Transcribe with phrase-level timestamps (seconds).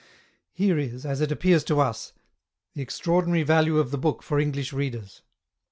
[0.51, 2.13] Here is, as it appears to us,
[2.73, 5.21] the extra ordinary value of the book for English readers.